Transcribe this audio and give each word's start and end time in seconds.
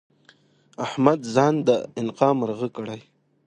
احمد 0.85 1.19
ځان 1.33 1.55
د 1.67 1.69
انقا 1.99 2.29
مرغه 2.39 2.69
کړی؛ 2.75 3.01